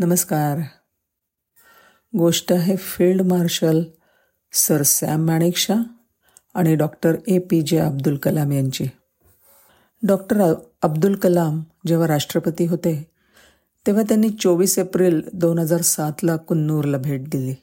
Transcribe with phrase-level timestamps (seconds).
[0.00, 0.58] नमस्कार.
[2.18, 3.82] गोष्ट आहे field marshal
[4.52, 5.74] sir Sam Manekshaw
[6.54, 8.86] आणि डॉक्टर ए पी जे अब्दुल कलाम यांची.
[10.02, 13.10] डॉक्टर अब्दुल कलाम जेव्हा राष्ट्रपती होते
[13.86, 17.54] तेव्हा त्यांनी चोवीस एप्रिल दोन हजार सातला कुन्नूरला भेट दिली.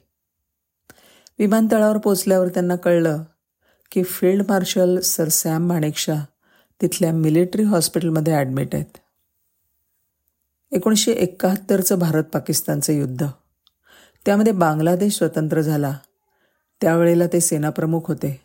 [1.38, 3.22] विमानतळावर पोचल्यावर त्यांना कळलं
[3.92, 6.24] की field marshal sir Sam Manekshaw
[6.82, 8.98] तिथल्या मिलिटरी हॉस्पिटलमध्ये ॲडमिट आहेत.
[10.72, 13.26] एकोणीसशे एकाहत्तरचं भारत पाकिस्तानचं युद्ध.
[14.26, 15.98] त्यामध्ये बांगलादेश स्वतंत्र झाला.
[16.80, 18.40] त्यावेळेला ते सेनाप्रमुख होते.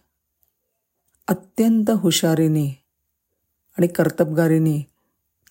[1.27, 2.85] अत्यंत हुशारीने
[3.77, 4.91] आणि कर्तबगारीने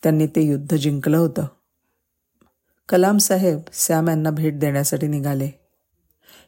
[0.02, 1.46] त्यांनी ते युद्ध जिंकलं होतं.
[2.88, 5.50] कलाम साहेब सॅम यांना भेट देण्यासाठी निघाले.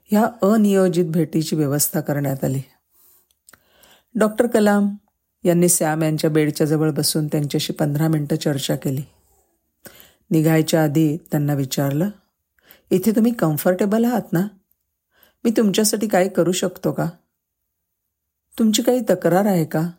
[0.04, 2.62] ह्या अनियोजित भेटीची व्यवस्था करण्यात आली.
[4.14, 4.88] डॉक्टर कलाम
[5.44, 9.02] यांनी सॅम यांच्या बेडच्या जवळ बसून त्यांच्याशी पंधरा मिनटं चर्चा केली.
[10.30, 12.10] निघायच्या आधी त्यांना विचारलं
[12.91, 14.47] इथे तुम्ही कम्फर्टेबल आहात ना?
[15.44, 17.11] मी तुमच्यासाठी काय करू शकतो का?
[18.58, 19.91] तुमची काही तक्रार आहे का?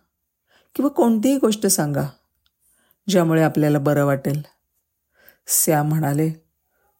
[0.76, 2.08] किंवा कोणतीही गोष्ट सांगा
[3.10, 4.42] ज्यामुळे आपल्याला बरं वाटेल.
[5.48, 6.32] श्याम म्हणाले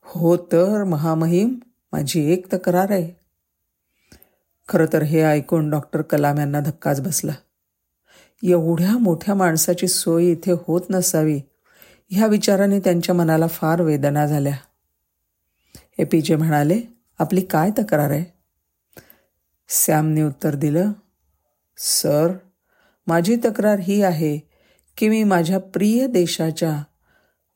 [0.04, 1.56] हो तर महामहिम
[1.92, 3.14] माझी एक तक्रार आहे.
[4.70, 7.34] खरं तर हे ऐकून डॉक्टर कलाम यांना धक्काच बसला.
[8.44, 11.42] एवढ्या मोठ्या माणसाची सोय इथे होत नसावी
[12.12, 14.56] ह्या विचाराने त्यांच्या मनाला फार वेदना झाल्या.
[16.00, 16.82] ए पी जे म्हणाले
[17.20, 18.24] आपली काय तक्रार आहे?
[19.70, 20.92] सॅमने उत्तर दिलं
[21.78, 22.32] सर
[23.08, 24.38] माझी तक्रार ही आहे
[24.98, 26.84] की मी माझ्या प्रिय देशाच्या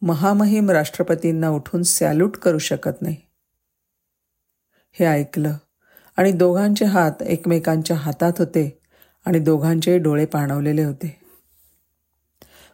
[0.02, 3.16] महामहिम राष्ट्रपतींना उठून सॅल्यूट करू शकत नाही.
[4.92, 5.54] हे ऐकलं
[6.18, 8.82] आणि दोघांचे हात एकमेकांच्या हातात होते
[9.26, 11.20] आणि दोघांचे डोळे पाणवलेले होते.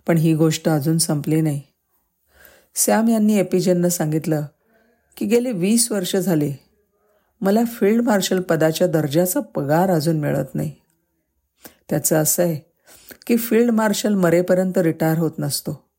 [0.08, 1.62] पण ही गोष्ट अजून संपली नाही.
[2.76, 4.46] सॅम यांनी एपिजेननं सांगितलं
[5.18, 6.54] की गेले वीस वर्ष झाली.
[7.42, 10.72] मला फील्ड मार्शल पदाच्या दर्जाचा पगार अजून मिळत नाही.
[11.90, 12.72] त्याचं असं आहे
[13.28, 15.90] की फील्ड मार्शल मरेपर्यंत रिटायर होत नसतो.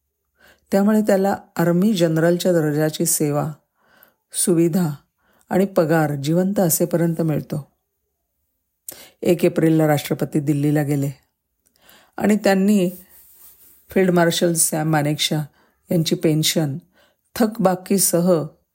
[0.73, 3.53] त्यामुळे त्याला आर्मी जनरलच्या दर्जाची सेवा
[4.33, 4.95] सुविधा
[5.51, 7.73] आणि पगार जिवंत असेपर्यंत मिळतो.
[9.23, 11.11] एक एप्रिलला राष्ट्रपती दिल्लीला गेले
[12.17, 12.91] आणि त्यांनी
[13.91, 15.43] फील्ड मार्शल सॅम मानेकशा
[15.91, 16.79] यांची पेन्शन
[17.35, 18.33] थकबाकीसह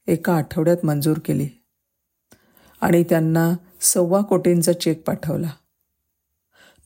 [0.08, 1.48] एका आठवड्यात मंजूर केली.
[2.82, 3.52] आणि त्यांना
[3.82, 5.50] सव्वा कोटींचा चेक पाठवला.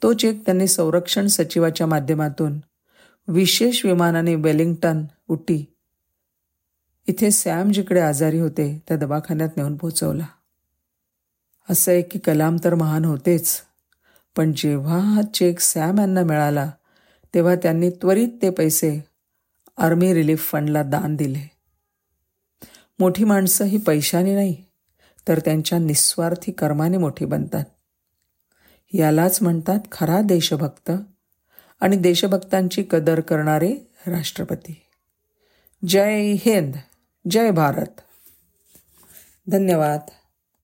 [0.02, 2.60] तो चेक त्यांनी संरक्षण सचिवाच्या माध्यमातून
[3.28, 5.66] विशेष विमानाने वेलिंग्टन उटी
[7.08, 10.26] इथे सॅम जिकडे आजारी होते त्या दवाखान्यात नेऊन पोचवला
[11.70, 13.62] असं आहे की कलाम तर महान होतेच
[14.36, 16.72] पण जेव्हा हा चेक सॅम यांना मिळाला
[17.36, 19.00] तेव्हा त्यांनी त्वरित ते पैसे
[19.78, 21.52] आर्मी रिलीफ फंडला दान दिले.
[23.00, 24.64] मोठी माणसं ही पैशाने नाही
[25.28, 27.64] तर त्यांच्या निस्वार्थी कर्माने मोठी बनतात.
[28.94, 30.92] यालाच म्हणतात खरा देशभक्त
[31.80, 33.76] आणि देशभक्तांची कदर करणारे
[34.08, 34.82] राष्ट्रपती.
[35.88, 36.76] जय हिंद
[37.32, 38.02] जय भारत.
[39.48, 40.00] धन्यवाद.